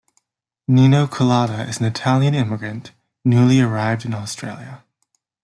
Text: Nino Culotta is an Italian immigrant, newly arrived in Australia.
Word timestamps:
Nino 0.67 1.05
Culotta 1.05 1.69
is 1.69 1.79
an 1.79 1.85
Italian 1.85 2.33
immigrant, 2.33 2.89
newly 3.23 3.61
arrived 3.61 4.03
in 4.03 4.15
Australia. 4.15 4.83